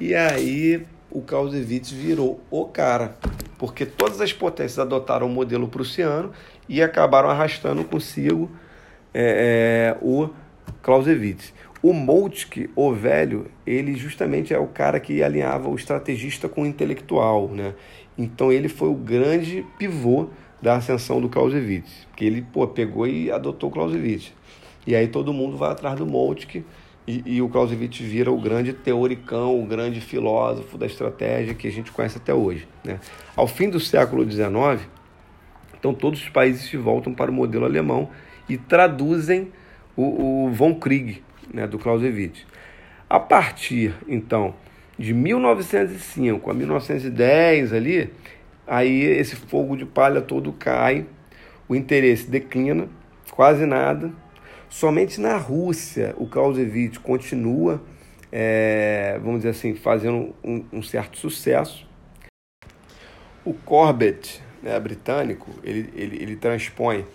E 0.00 0.14
aí 0.14 0.84
o 1.10 1.22
Clausewitz 1.22 1.90
virou 1.90 2.40
o 2.50 2.64
cara, 2.66 3.16
porque 3.58 3.86
todas 3.86 4.20
as 4.20 4.32
potências 4.32 4.78
adotaram 4.78 5.26
o 5.26 5.30
modelo 5.30 5.68
prussiano 5.68 6.32
e 6.68 6.82
acabaram 6.82 7.30
arrastando 7.30 7.84
consigo 7.84 8.50
é, 9.14 9.94
é, 9.94 10.04
o 10.04 10.28
Clausewitz. 10.82 11.52
O 11.82 11.92
Moltke, 11.92 12.70
o 12.76 12.92
velho, 12.92 13.50
ele 13.66 13.96
justamente 13.96 14.54
é 14.54 14.58
o 14.58 14.68
cara 14.68 15.00
que 15.00 15.22
alinhava 15.22 15.68
o 15.68 15.74
estrategista 15.74 16.48
com 16.48 16.62
o 16.62 16.66
intelectual, 16.66 17.48
né? 17.48 17.74
Então 18.16 18.52
ele 18.52 18.68
foi 18.68 18.88
o 18.88 18.94
grande 18.94 19.66
pivô 19.78 20.28
da 20.60 20.76
ascensão 20.76 21.20
do 21.20 21.28
Clausewitz, 21.28 22.06
porque 22.08 22.24
ele 22.24 22.42
pô, 22.42 22.68
pegou 22.68 23.06
e 23.06 23.32
adotou 23.32 23.68
o 23.68 23.72
Clausewitz. 23.72 24.32
E 24.86 24.94
aí 24.94 25.08
todo 25.08 25.32
mundo 25.32 25.56
vai 25.56 25.70
atrás 25.70 25.96
do 25.96 26.06
Moltke 26.06 26.64
e, 27.06 27.22
e 27.26 27.42
o 27.42 27.48
Clausewitz 27.48 27.98
vira 27.98 28.30
o 28.30 28.40
grande 28.40 28.72
teoricão, 28.72 29.60
o 29.60 29.66
grande 29.66 30.00
filósofo 30.00 30.78
da 30.78 30.86
estratégia 30.86 31.54
que 31.54 31.66
a 31.66 31.72
gente 31.72 31.90
conhece 31.90 32.18
até 32.18 32.32
hoje. 32.32 32.66
Né? 32.84 32.98
Ao 33.34 33.46
fim 33.46 33.68
do 33.68 33.80
século 33.80 34.28
XIX, 34.28 34.88
então 35.78 35.92
todos 35.92 36.20
os 36.22 36.28
países 36.28 36.68
se 36.68 36.76
voltam 36.76 37.12
para 37.12 37.30
o 37.30 37.34
modelo 37.34 37.64
alemão 37.64 38.08
e 38.48 38.56
traduzem 38.56 39.52
o, 39.96 40.46
o 40.46 40.50
von 40.50 40.74
Krieg, 40.74 41.22
né, 41.52 41.66
do 41.66 41.78
Clausewitz. 41.78 42.46
A 43.08 43.20
partir, 43.20 43.94
então, 44.08 44.54
de 44.98 45.12
1905 45.12 46.50
a 46.50 46.54
1910 46.54 47.72
ali, 47.72 48.10
aí 48.66 49.02
esse 49.02 49.36
fogo 49.36 49.76
de 49.76 49.84
palha 49.84 50.20
todo 50.20 50.52
cai, 50.52 51.06
o 51.68 51.74
interesse 51.74 52.30
declina, 52.30 52.88
quase 53.30 53.66
nada. 53.66 54.12
Somente 54.72 55.20
na 55.20 55.36
Rússia 55.36 56.14
o 56.16 56.26
Clausewitz 56.26 56.96
continua, 56.96 57.82
é, 58.32 59.20
vamos 59.22 59.40
dizer 59.40 59.50
assim, 59.50 59.74
fazendo 59.74 60.34
um, 60.42 60.64
um 60.72 60.82
certo 60.82 61.18
sucesso. 61.18 61.86
O 63.44 63.52
Corbett, 63.52 64.42
né, 64.62 64.80
britânico, 64.80 65.50
ele, 65.62 65.92
ele, 65.94 66.22
ele 66.22 66.36
transpõe 66.36 67.06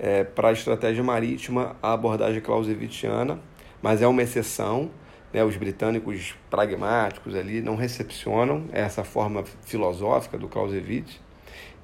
é, 0.00 0.24
para 0.24 0.48
a 0.48 0.52
estratégia 0.52 1.04
marítima 1.04 1.76
a 1.80 1.92
abordagem 1.92 2.40
clausewitziana, 2.40 3.38
mas 3.80 4.02
é 4.02 4.06
uma 4.08 4.22
exceção. 4.22 4.90
Né, 5.32 5.44
os 5.44 5.56
britânicos 5.56 6.34
pragmáticos 6.50 7.36
ali 7.36 7.62
não 7.62 7.76
recepcionam 7.76 8.64
essa 8.72 9.04
forma 9.04 9.44
filosófica 9.64 10.36
do 10.36 10.48
Clausewitz 10.48 11.20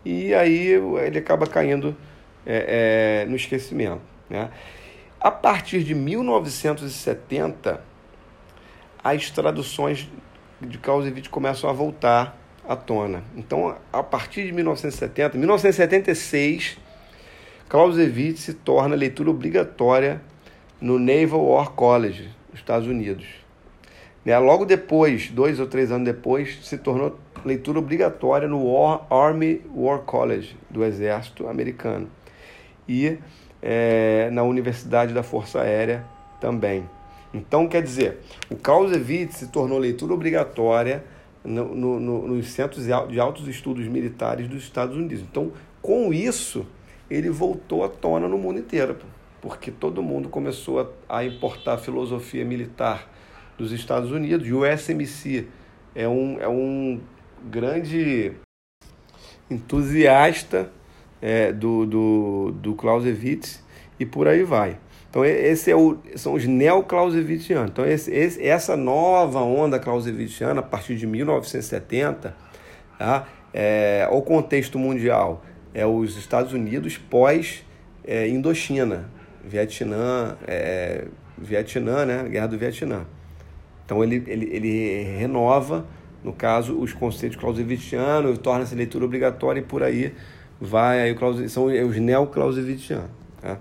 e 0.05 0.35
aí 0.35 0.73
ele 1.07 1.19
acaba 1.19 1.47
caindo 1.47 1.97
é, 2.45 3.23
é, 3.23 3.31
no 3.31 3.37
esquecimento. 3.37 4.03
Né? 4.29 4.51
A 5.23 5.31
partir 5.31 5.85
de 5.85 5.95
1970, 5.95 7.81
as 9.05 9.31
traduções 9.31 10.11
de 10.61 10.79
Clausewitz 10.79 11.29
começam 11.29 11.71
a 11.71 11.73
voltar 11.73 12.37
à 12.69 12.75
tona. 12.75 13.23
Então, 13.37 13.77
a 13.93 14.03
partir 14.03 14.45
de 14.47 14.51
1970, 14.51 15.39
1976, 15.39 16.77
Clausewitz 17.69 18.41
se 18.41 18.53
torna 18.53 18.97
leitura 18.97 19.31
obrigatória 19.31 20.21
no 20.81 20.99
Naval 20.99 21.47
War 21.47 21.71
College, 21.71 22.29
nos 22.51 22.59
Estados 22.59 22.89
Unidos. 22.89 23.25
Né? 24.25 24.37
Logo 24.41 24.65
depois, 24.65 25.31
dois 25.31 25.61
ou 25.61 25.69
três 25.69 25.93
anos 25.93 26.05
depois, 26.05 26.59
se 26.67 26.77
tornou 26.79 27.17
leitura 27.45 27.79
obrigatória 27.79 28.49
no 28.49 28.61
War, 28.65 29.07
Army 29.09 29.63
War 29.73 30.01
College 30.01 30.57
do 30.69 30.85
Exército 30.85 31.47
Americano 31.47 32.11
e 32.89 33.19
é, 33.63 34.29
na 34.33 34.43
Universidade 34.43 35.15
da 35.15 35.23
Força 35.23 35.61
Aérea 35.61 36.05
também. 36.41 36.89
Então, 37.33 37.67
quer 37.67 37.83
dizer, 37.83 38.19
o 38.51 38.57
Clausewitz 38.57 39.37
se 39.37 39.49
tornou 39.49 39.79
leitura 39.79 40.13
obrigatória 40.13 41.05
no, 41.45 41.75
no, 41.75 42.01
no, 42.01 42.29
nos 42.29 42.49
centros 42.49 42.85
de 42.85 43.21
altos 43.21 43.49
estudos 43.49 43.87
militares 43.87 44.49
dos 44.49 44.63
Estados 44.63 44.97
Unidos. 44.97 45.23
Então, 45.23 45.53
com 45.81 46.13
isso, 46.13 46.67
ele 47.11 47.31
voltou 47.31 47.85
à 47.85 47.89
tona 47.89 48.29
no 48.29 48.37
mundo 48.37 48.59
inteiro, 48.59 48.99
porque 49.41 49.71
todo 49.71 50.03
mundo 50.03 50.29
começou 50.29 50.81
a, 50.81 51.19
a 51.19 51.25
importar 51.25 51.79
filosofia 51.79 52.45
militar 52.45 53.11
dos 53.57 53.73
Estados 53.73 54.11
Unidos. 54.11 54.47
E 54.47 54.53
o 54.53 54.63
SMC 54.67 55.47
é 55.95 56.07
um, 56.07 56.39
é 56.39 56.49
um 56.49 57.01
grande 57.51 58.33
entusiasta 59.51 60.71
é, 61.23 61.53
do, 61.53 61.87
do, 61.87 62.53
do 62.61 62.75
Clausewitz 62.75 63.63
e 63.99 64.05
por 64.05 64.27
aí 64.27 64.43
vai. 64.43 64.77
Então, 65.09 65.25
esse 65.25 65.71
é 65.71 65.77
o, 65.77 65.99
são 66.17 66.35
os 66.35 66.47
neoclausewitzianos. 66.47 67.71
Então, 67.71 67.87
esse, 67.87 68.11
esse, 68.11 68.43
essa 68.43 68.77
nova 68.77 69.41
onda 69.41 69.79
clausewitziana, 69.79 70.61
a 70.61 70.63
partir 70.63 70.97
de 70.97 71.07
1970, 71.07 72.35
tá? 72.99 73.29
é, 73.53 74.09
o 74.11 74.23
contexto 74.23 74.79
mundial 74.79 75.45
é 75.75 75.85
os 75.87 76.17
Estados 76.17 76.53
Unidos 76.53 76.97
pós 76.97 77.65
é, 78.05 78.27
Indochina, 78.29 79.11
Vietnã, 79.45 80.37
é, 80.47 81.05
Vietnã, 81.37 82.05
né? 82.05 82.29
Guerra 82.29 82.47
do 82.47 82.59
Vietnã. 82.59 83.05
Então 83.85 84.03
ele, 84.03 84.23
ele, 84.27 84.49
ele 84.51 85.03
renova, 85.19 85.87
no 86.25 86.33
caso, 86.33 86.79
os 86.79 86.93
conceitos 86.93 87.37
clausewitzianos, 87.37 88.39
torna-se 88.39 88.75
leitura 88.75 89.05
obrigatória 89.05 89.61
e 89.61 89.63
por 89.63 89.83
aí 89.83 90.15
vai 90.63 91.01
aí 91.01 91.49
são 91.49 91.65
os 91.67 91.97
neoclausewitzianos. 91.99 93.11
Tá? 93.41 93.59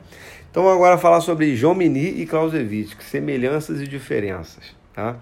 Então 0.52 0.70
agora 0.70 0.98
falar 0.98 1.20
sobre 1.22 1.56
Jomini 1.56 2.22
e 2.22 2.26
Clausewitz, 2.28 2.96
semelhanças 3.00 3.82
e 3.82 3.88
diferenças. 3.88 4.76
Tá? 4.94 5.18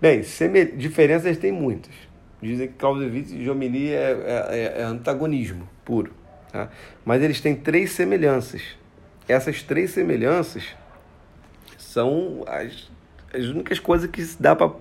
Bem, 0.00 0.22
diferenças 0.76 1.38
tem 1.38 1.52
muitas. 1.52 1.92
Dizem 2.42 2.68
que 2.68 2.74
Clausewitz 2.74 3.30
e 3.30 3.44
Jomini 3.44 3.90
é, 3.90 4.74
é, 4.76 4.80
é 4.80 4.82
antagonismo 4.82 5.68
puro. 5.84 6.12
Tá? 6.50 6.68
Mas 7.04 7.22
eles 7.22 7.40
têm 7.40 7.54
três 7.54 7.92
semelhanças. 7.92 8.62
Essas 9.28 9.62
três 9.62 9.92
semelhanças 9.92 10.64
são 11.78 12.44
as, 12.48 12.90
as 13.32 13.46
únicas 13.46 13.78
coisas 13.78 14.10
que 14.10 14.22
dá 14.40 14.56
para 14.56 14.72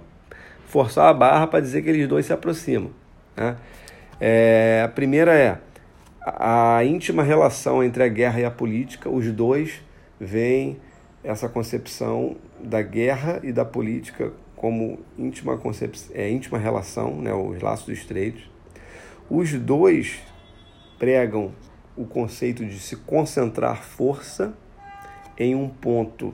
forçar 0.65 1.07
a 1.09 1.13
barra 1.13 1.45
para 1.45 1.59
dizer 1.59 1.83
que 1.83 1.89
eles 1.89 2.07
dois 2.07 2.25
se 2.25 2.33
aproximam. 2.33 2.91
Tá? 3.35 3.55
É, 4.19 4.81
a 4.83 4.87
primeira 4.87 5.33
é 5.37 5.59
a 6.25 6.83
íntima 6.83 7.23
relação 7.23 7.83
entre 7.83 8.03
a 8.03 8.07
guerra 8.07 8.39
e 8.39 8.45
a 8.45 8.51
política. 8.51 9.09
Os 9.09 9.29
dois 9.31 9.81
veem 10.19 10.79
essa 11.23 11.49
concepção 11.49 12.37
da 12.61 12.81
guerra 12.81 13.39
e 13.43 13.51
da 13.51 13.65
política 13.65 14.31
como 14.55 14.99
íntima, 15.17 15.57
concep... 15.57 15.93
é, 16.13 16.29
íntima 16.29 16.57
relação, 16.57 17.15
né, 17.15 17.33
os 17.33 17.61
laços 17.61 17.89
estreitos. 17.89 18.49
Os 19.29 19.51
dois 19.53 20.21
pregam 20.97 21.51
o 21.97 22.05
conceito 22.05 22.65
de 22.65 22.79
se 22.79 22.95
concentrar 22.95 23.83
força 23.83 24.53
em 25.37 25.53
um 25.53 25.67
ponto 25.67 26.33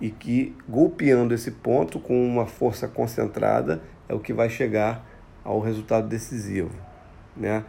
e 0.00 0.10
que 0.10 0.54
golpeando 0.68 1.34
esse 1.34 1.50
ponto 1.50 1.98
com 1.98 2.26
uma 2.26 2.46
força 2.46 2.88
concentrada 2.88 3.82
é 4.08 4.14
o 4.14 4.20
que 4.20 4.32
vai 4.32 4.48
chegar 4.48 5.06
ao 5.44 5.60
resultado 5.60 6.08
decisivo, 6.08 6.70
né? 7.36 7.64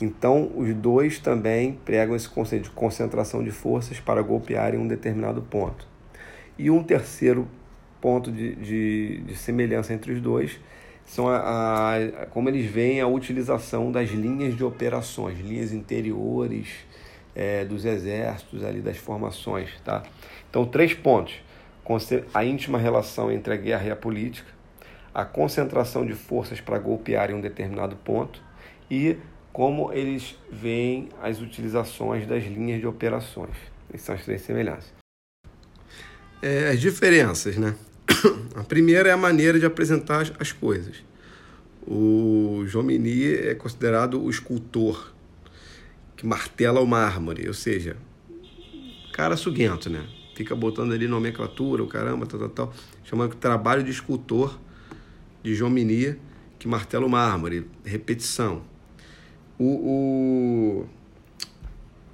Então, 0.00 0.50
os 0.54 0.74
dois 0.74 1.18
também 1.18 1.78
pregam 1.84 2.14
esse 2.14 2.28
conceito 2.28 2.64
de 2.64 2.70
concentração 2.70 3.42
de 3.42 3.50
forças 3.50 3.98
para 3.98 4.20
golpear 4.20 4.74
em 4.74 4.78
um 4.78 4.86
determinado 4.86 5.40
ponto. 5.42 5.86
E 6.58 6.70
um 6.70 6.82
terceiro 6.82 7.48
ponto 8.00 8.30
de, 8.30 8.54
de, 8.56 9.20
de 9.22 9.36
semelhança 9.36 9.94
entre 9.94 10.12
os 10.12 10.20
dois 10.20 10.60
são 11.06 11.28
a, 11.28 11.94
a, 11.94 12.26
como 12.26 12.48
eles 12.48 12.70
veem 12.70 13.00
a 13.00 13.06
utilização 13.06 13.90
das 13.92 14.10
linhas 14.10 14.56
de 14.56 14.64
operações, 14.64 15.38
linhas 15.40 15.72
interiores 15.72 16.68
é, 17.34 17.64
dos 17.64 17.84
exércitos 17.84 18.64
ali 18.64 18.80
das 18.80 18.96
formações, 18.96 19.70
tá? 19.84 20.02
Então 20.50 20.66
três 20.66 20.94
pontos: 20.94 21.34
a 22.34 22.44
íntima 22.44 22.78
relação 22.78 23.30
entre 23.30 23.54
a 23.54 23.56
guerra 23.56 23.86
e 23.86 23.90
a 23.90 23.96
política, 23.96 24.50
a 25.14 25.24
concentração 25.24 26.04
de 26.04 26.14
forças 26.14 26.60
para 26.60 26.78
golpear 26.78 27.30
em 27.30 27.34
um 27.34 27.40
determinado 27.40 27.96
ponto 27.96 28.42
e 28.90 29.16
como 29.56 29.90
eles 29.90 30.36
veem 30.52 31.08
as 31.22 31.40
utilizações 31.40 32.26
das 32.26 32.44
linhas 32.44 32.78
de 32.78 32.86
operações. 32.86 33.56
Essas 33.88 34.02
são 34.02 34.14
as 34.14 34.22
três 34.22 34.42
semelhanças. 34.42 34.92
É, 36.42 36.68
as 36.68 36.78
diferenças, 36.78 37.56
né? 37.56 37.74
A 38.54 38.62
primeira 38.62 39.08
é 39.08 39.12
a 39.12 39.16
maneira 39.16 39.58
de 39.58 39.64
apresentar 39.64 40.30
as 40.38 40.52
coisas. 40.52 40.96
O 41.86 42.64
Jomini 42.66 43.32
é 43.32 43.54
considerado 43.54 44.22
o 44.22 44.28
escultor 44.28 45.14
que 46.18 46.26
martela 46.26 46.82
o 46.82 46.86
mármore, 46.86 47.48
ou 47.48 47.54
seja, 47.54 47.96
cara 49.14 49.38
suguento, 49.38 49.88
né? 49.88 50.06
Fica 50.34 50.54
botando 50.54 50.92
ali 50.92 51.08
nomenclatura, 51.08 51.82
o 51.82 51.86
caramba, 51.86 52.26
tal, 52.26 52.40
tal, 52.40 52.48
tal, 52.50 52.74
chamando 53.04 53.30
de 53.30 53.36
trabalho 53.38 53.82
de 53.82 53.90
escultor 53.90 54.60
de 55.42 55.54
Jomini 55.54 56.16
que 56.58 56.68
martela 56.68 57.06
o 57.06 57.08
mármore, 57.08 57.66
repetição. 57.86 58.75
O, 59.58 60.84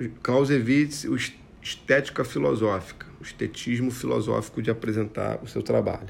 o 0.01 0.09
Clausewitz, 0.23 1.05
o 1.05 1.17
estética 1.63 2.25
filosófica, 2.25 3.07
o 3.21 3.23
estetismo 3.23 3.91
filosófico 3.91 4.61
de 4.61 4.71
apresentar 4.71 5.41
o 5.43 5.47
seu 5.47 5.63
trabalho. 5.63 6.09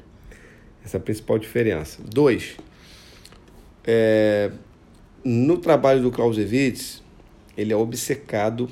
Essa 0.83 0.97
é 0.97 0.99
a 0.99 1.01
principal 1.01 1.37
diferença. 1.37 2.01
Dois, 2.03 2.57
é, 3.85 4.51
no 5.23 5.57
trabalho 5.57 6.01
do 6.01 6.11
Clausewitz, 6.11 7.01
ele 7.55 7.71
é 7.71 7.75
obcecado 7.75 8.69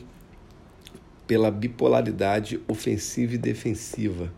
pela 1.27 1.49
bipolaridade 1.49 2.59
ofensiva 2.67 3.35
e 3.35 3.37
defensiva. 3.37 4.33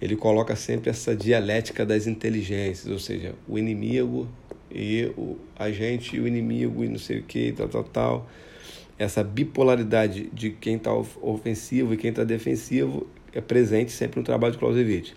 Ele 0.00 0.16
coloca 0.16 0.56
sempre 0.56 0.88
essa 0.88 1.14
dialética 1.14 1.84
das 1.84 2.06
inteligências, 2.06 2.90
ou 2.90 2.98
seja, 2.98 3.34
o 3.46 3.58
inimigo 3.58 4.26
e 4.70 5.12
o 5.16 5.36
agente 5.58 6.16
e 6.16 6.20
o 6.20 6.26
inimigo 6.26 6.84
e 6.84 6.88
não 6.88 6.98
sei 6.98 7.18
o 7.18 7.22
que, 7.22 7.52
tal, 7.52 7.68
tal, 7.68 7.84
tal. 7.84 8.30
Essa 8.98 9.24
bipolaridade 9.24 10.28
de 10.32 10.50
quem 10.50 10.76
está 10.76 10.92
ofensivo 10.94 11.94
e 11.94 11.96
quem 11.96 12.10
está 12.10 12.22
defensivo 12.22 13.06
é 13.32 13.40
presente 13.40 13.92
sempre 13.92 14.20
no 14.20 14.24
trabalho 14.24 14.52
de 14.52 14.58
Clausewitz. 14.58 15.14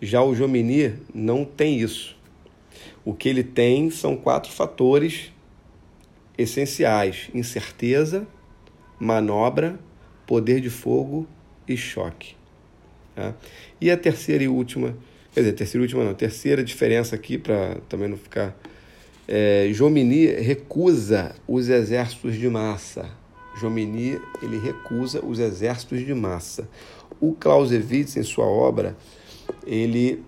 Já 0.00 0.22
o 0.22 0.34
Jomini 0.34 0.94
não 1.14 1.44
tem 1.44 1.80
isso. 1.80 2.16
O 3.04 3.14
que 3.14 3.28
ele 3.28 3.42
tem 3.42 3.90
são 3.90 4.16
quatro 4.16 4.50
fatores 4.50 5.32
essenciais: 6.36 7.30
incerteza, 7.32 8.26
manobra, 8.98 9.78
poder 10.26 10.60
de 10.60 10.70
fogo 10.70 11.26
e 11.66 11.76
choque. 11.76 12.34
Tá? 13.14 13.34
E 13.80 13.90
a 13.90 13.96
terceira 13.96 14.44
e 14.44 14.48
última, 14.48 14.96
quer 15.32 15.40
dizer, 15.40 15.52
terceira 15.52 15.82
e 15.82 15.86
última 15.86 16.04
não, 16.04 16.12
a 16.12 16.14
terceira 16.14 16.64
diferença 16.64 17.14
aqui, 17.14 17.38
para 17.38 17.76
também 17.88 18.08
não 18.08 18.16
ficar. 18.16 18.56
É, 19.28 19.68
Jomini 19.72 20.26
recusa 20.26 21.34
os 21.46 21.68
exércitos 21.68 22.34
de 22.34 22.48
massa. 22.48 23.08
Jomini 23.56 24.20
ele 24.42 24.58
recusa 24.58 25.24
os 25.24 25.38
exércitos 25.38 26.04
de 26.04 26.14
massa. 26.14 26.68
O 27.20 27.32
Clausewitz, 27.32 28.16
em 28.16 28.22
sua 28.22 28.46
obra, 28.46 28.96
ele 29.66 30.24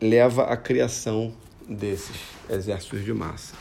leva 0.00 0.44
à 0.44 0.56
criação 0.56 1.32
desses 1.68 2.16
exércitos 2.48 3.04
de 3.04 3.12
massa. 3.12 3.54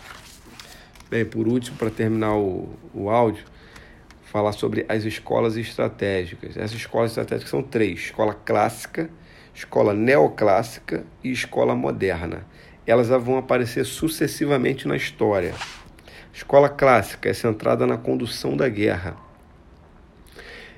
Bem, 1.10 1.26
por 1.26 1.48
último, 1.48 1.78
para 1.78 1.90
terminar 1.90 2.36
o, 2.36 2.70
o 2.94 3.10
áudio, 3.10 3.46
falar 4.24 4.52
sobre 4.52 4.86
as 4.88 5.06
escolas 5.06 5.58
estratégicas. 5.58 6.56
Essas 6.56 6.74
escolas 6.74 7.12
estratégicas 7.12 7.50
são 7.50 7.64
três: 7.64 8.00
escola 8.00 8.34
clássica, 8.34 9.10
escola 9.54 9.94
neoclássica 9.94 11.06
e 11.24 11.32
escola 11.32 11.76
moderna. 11.76 12.46
Elas 12.90 13.08
vão 13.08 13.38
aparecer 13.38 13.86
sucessivamente 13.86 14.88
na 14.88 14.96
história. 14.96 15.54
A 15.54 16.36
escola 16.36 16.68
clássica 16.68 17.30
é 17.30 17.34
centrada 17.34 17.86
na 17.86 18.00
condução 18.00 18.58
da 18.58 18.68
guerra. 18.68 19.16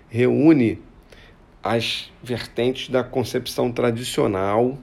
Reúne 0.10 0.82
as 1.64 2.12
vertentes 2.22 2.90
da 2.90 3.02
concepção 3.02 3.72
tradicional 3.72 4.78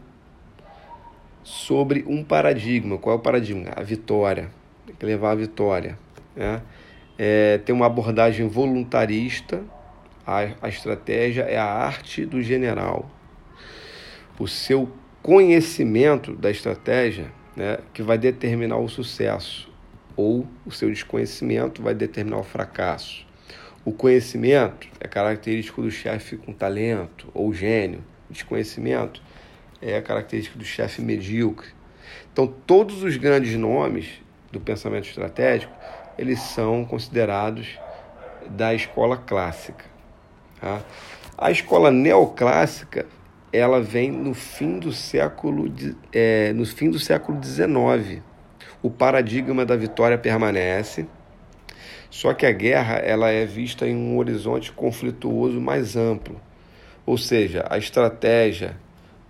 sobre 1.45 2.03
um 2.09 2.25
paradigma. 2.25 2.97
Qual 2.97 3.15
é 3.15 3.19
o 3.19 3.23
paradigma? 3.23 3.73
A 3.77 3.83
vitória 3.83 4.51
tem 4.87 4.97
que 4.97 5.05
levar 5.05 5.33
a 5.33 5.35
vitória. 5.35 5.99
Né? 6.35 6.63
É, 7.19 7.59
tem 7.59 7.75
uma 7.75 7.85
abordagem 7.85 8.49
voluntarista, 8.49 9.63
a, 10.27 10.49
a 10.63 10.69
estratégia 10.71 11.43
é 11.43 11.59
a 11.59 11.67
arte 11.67 12.25
do 12.25 12.41
general. 12.41 13.11
O 14.39 14.49
seu 14.49 14.91
conhecimento 15.29 16.35
da 16.35 16.51
estratégia 16.51 17.31
né, 17.55 17.81
que 17.93 18.03
vai 18.03 18.17
determinar 18.17 18.79
o 18.79 18.89
sucesso, 18.89 19.71
ou 20.17 20.49
o 20.65 20.71
seu 20.71 20.89
desconhecimento 20.89 21.83
vai 21.83 21.95
determinar 21.95 22.39
o 22.39 22.43
fracasso. 22.43 23.27
O 23.85 23.93
conhecimento 23.93 24.89
é 24.99 25.07
característico 25.07 25.83
do 25.83 25.91
chefe 25.91 26.39
com 26.39 26.51
talento 26.55 27.29
ou 27.35 27.53
gênio. 27.53 28.03
O 28.31 28.33
desconhecimento 28.33 29.23
é 29.83 30.01
característico 30.01 30.57
do 30.57 30.65
chefe 30.65 31.03
medíocre. 31.03 31.69
Então, 32.33 32.47
todos 32.47 33.03
os 33.03 33.19
grandes 33.19 33.55
nomes 33.55 34.23
do 34.51 34.59
pensamento 34.59 35.09
estratégico, 35.09 35.75
eles 36.17 36.41
são 36.41 36.87
considerados 36.87 37.79
da 38.49 38.73
escola 38.73 39.19
clássica. 39.19 39.85
Tá? 40.59 40.81
A 41.37 41.51
escola 41.51 41.91
neoclássica 41.91 43.05
ela 43.53 43.81
vem 43.81 44.11
no 44.11 44.35
fim 44.35 44.79
do 44.79 44.93
século 44.93 45.73
é, 46.13 46.53
no 46.53 46.67
fim 46.67 46.91
do 46.91 46.99
século 46.99 47.43
XIX. 47.43 48.23
O 48.83 48.91
paradigma 48.91 49.65
da 49.65 49.75
vitória 49.75 50.17
permanece, 50.17 51.07
só 52.11 52.33
que 52.33 52.47
a 52.47 52.53
guerra 52.53 52.97
ela 52.97 53.31
é 53.31 53.45
vista 53.45 53.87
em 53.87 53.97
um 53.97 54.17
horizonte 54.19 54.71
conflituoso 54.73 55.61
mais 55.61 55.97
amplo, 55.97 56.41
ou 57.05 57.19
seja, 57.19 57.67
a 57.69 57.79
estratégia 57.79 58.77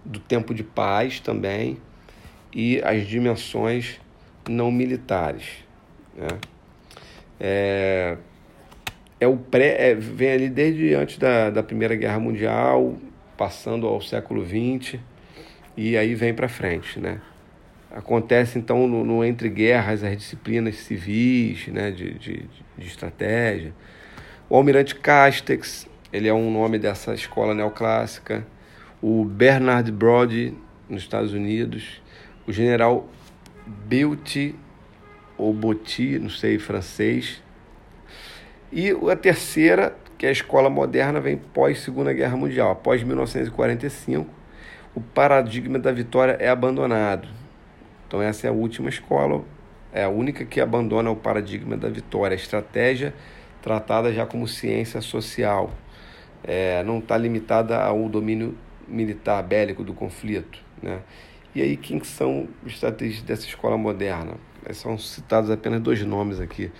do 0.04 0.18
tempo 0.18 0.54
de 0.54 0.62
paz 0.62 1.20
também 1.20 1.78
e 2.52 2.80
as 2.82 3.06
dimensões 3.06 4.00
não 4.48 4.70
militares. 4.70 5.64
Né? 6.16 6.28
É, 7.40 8.16
é 9.20 9.26
o 9.26 9.36
pré, 9.36 9.90
é, 9.90 9.94
vem 9.94 10.32
ali 10.32 10.48
desde 10.48 10.94
antes 10.94 11.18
da, 11.18 11.50
da 11.50 11.62
Primeira 11.62 11.94
Guerra 11.94 12.18
Mundial, 12.18 12.96
passando 13.38 13.86
ao 13.86 14.02
século 14.02 14.44
XX, 14.44 15.00
e 15.76 15.96
aí 15.96 16.14
vem 16.14 16.34
para 16.34 16.48
frente. 16.48 16.98
Né? 16.98 17.20
Acontece 17.90 18.58
então 18.58 18.86
no, 18.88 19.04
no, 19.04 19.24
entre 19.24 19.48
guerras 19.48 20.02
as 20.04 20.16
disciplinas 20.16 20.74
civis 20.76 21.68
né, 21.68 21.92
de, 21.92 22.14
de, 22.14 22.44
de 22.76 22.86
estratégia. 22.86 23.72
O 24.50 24.56
almirante 24.56 24.94
Castex, 24.94 25.88
ele 26.12 26.26
é 26.26 26.34
um 26.34 26.50
nome 26.50 26.78
dessa 26.78 27.14
escola 27.14 27.54
neoclássica. 27.54 28.46
O 29.00 29.24
Bernard 29.24 29.90
Brody, 29.92 30.54
nos 30.88 31.02
Estados 31.02 31.32
Unidos. 31.32 32.02
O 32.46 32.52
general 32.52 33.08
Beauty 33.66 34.54
ou 35.36 35.52
Boti, 35.52 36.18
não 36.18 36.30
sei, 36.30 36.58
francês. 36.58 37.42
E 38.72 38.90
a 38.90 39.16
terceira, 39.16 39.96
que 40.18 40.26
a 40.26 40.32
escola 40.32 40.68
moderna, 40.68 41.20
vem 41.20 41.36
pós 41.36 41.78
Segunda 41.78 42.12
Guerra 42.12 42.36
Mundial, 42.36 42.72
após 42.72 43.04
1945, 43.04 44.28
o 44.94 45.00
paradigma 45.00 45.78
da 45.78 45.92
vitória 45.92 46.36
é 46.40 46.48
abandonado. 46.48 47.28
Então 48.06 48.20
essa 48.20 48.48
é 48.48 48.50
a 48.50 48.52
última 48.52 48.88
escola, 48.88 49.44
é 49.92 50.02
a 50.02 50.08
única 50.08 50.44
que 50.44 50.60
abandona 50.60 51.08
o 51.08 51.16
paradigma 51.16 51.76
da 51.76 51.88
vitória, 51.88 52.34
a 52.34 52.36
estratégia 52.36 53.14
tratada 53.62 54.12
já 54.12 54.26
como 54.26 54.48
ciência 54.48 55.00
social, 55.00 55.70
é, 56.42 56.82
não 56.82 56.98
está 56.98 57.16
limitada 57.16 57.80
ao 57.80 58.08
domínio 58.08 58.56
militar 58.88 59.42
bélico 59.42 59.84
do 59.84 59.94
conflito, 59.94 60.58
né? 60.82 61.00
E 61.54 61.62
aí, 61.62 61.76
quem 61.76 62.02
são 62.04 62.46
os 62.64 62.74
estrategistas 62.74 63.24
dessa 63.24 63.46
escola 63.46 63.76
moderna? 63.76 64.34
São 64.72 64.98
citados 64.98 65.50
apenas 65.50 65.80
dois 65.80 66.02
nomes 66.04 66.40
aqui: 66.40 66.70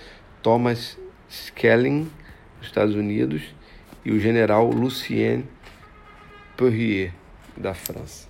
Thomas 0.42 0.98
Schelling, 1.28 2.08
dos 2.58 2.68
Estados 2.68 2.94
Unidos, 2.94 3.42
e 4.04 4.12
o 4.12 4.20
general 4.20 4.70
Lucien 4.70 5.44
Perrier, 6.56 7.12
da 7.56 7.74
França. 7.74 8.27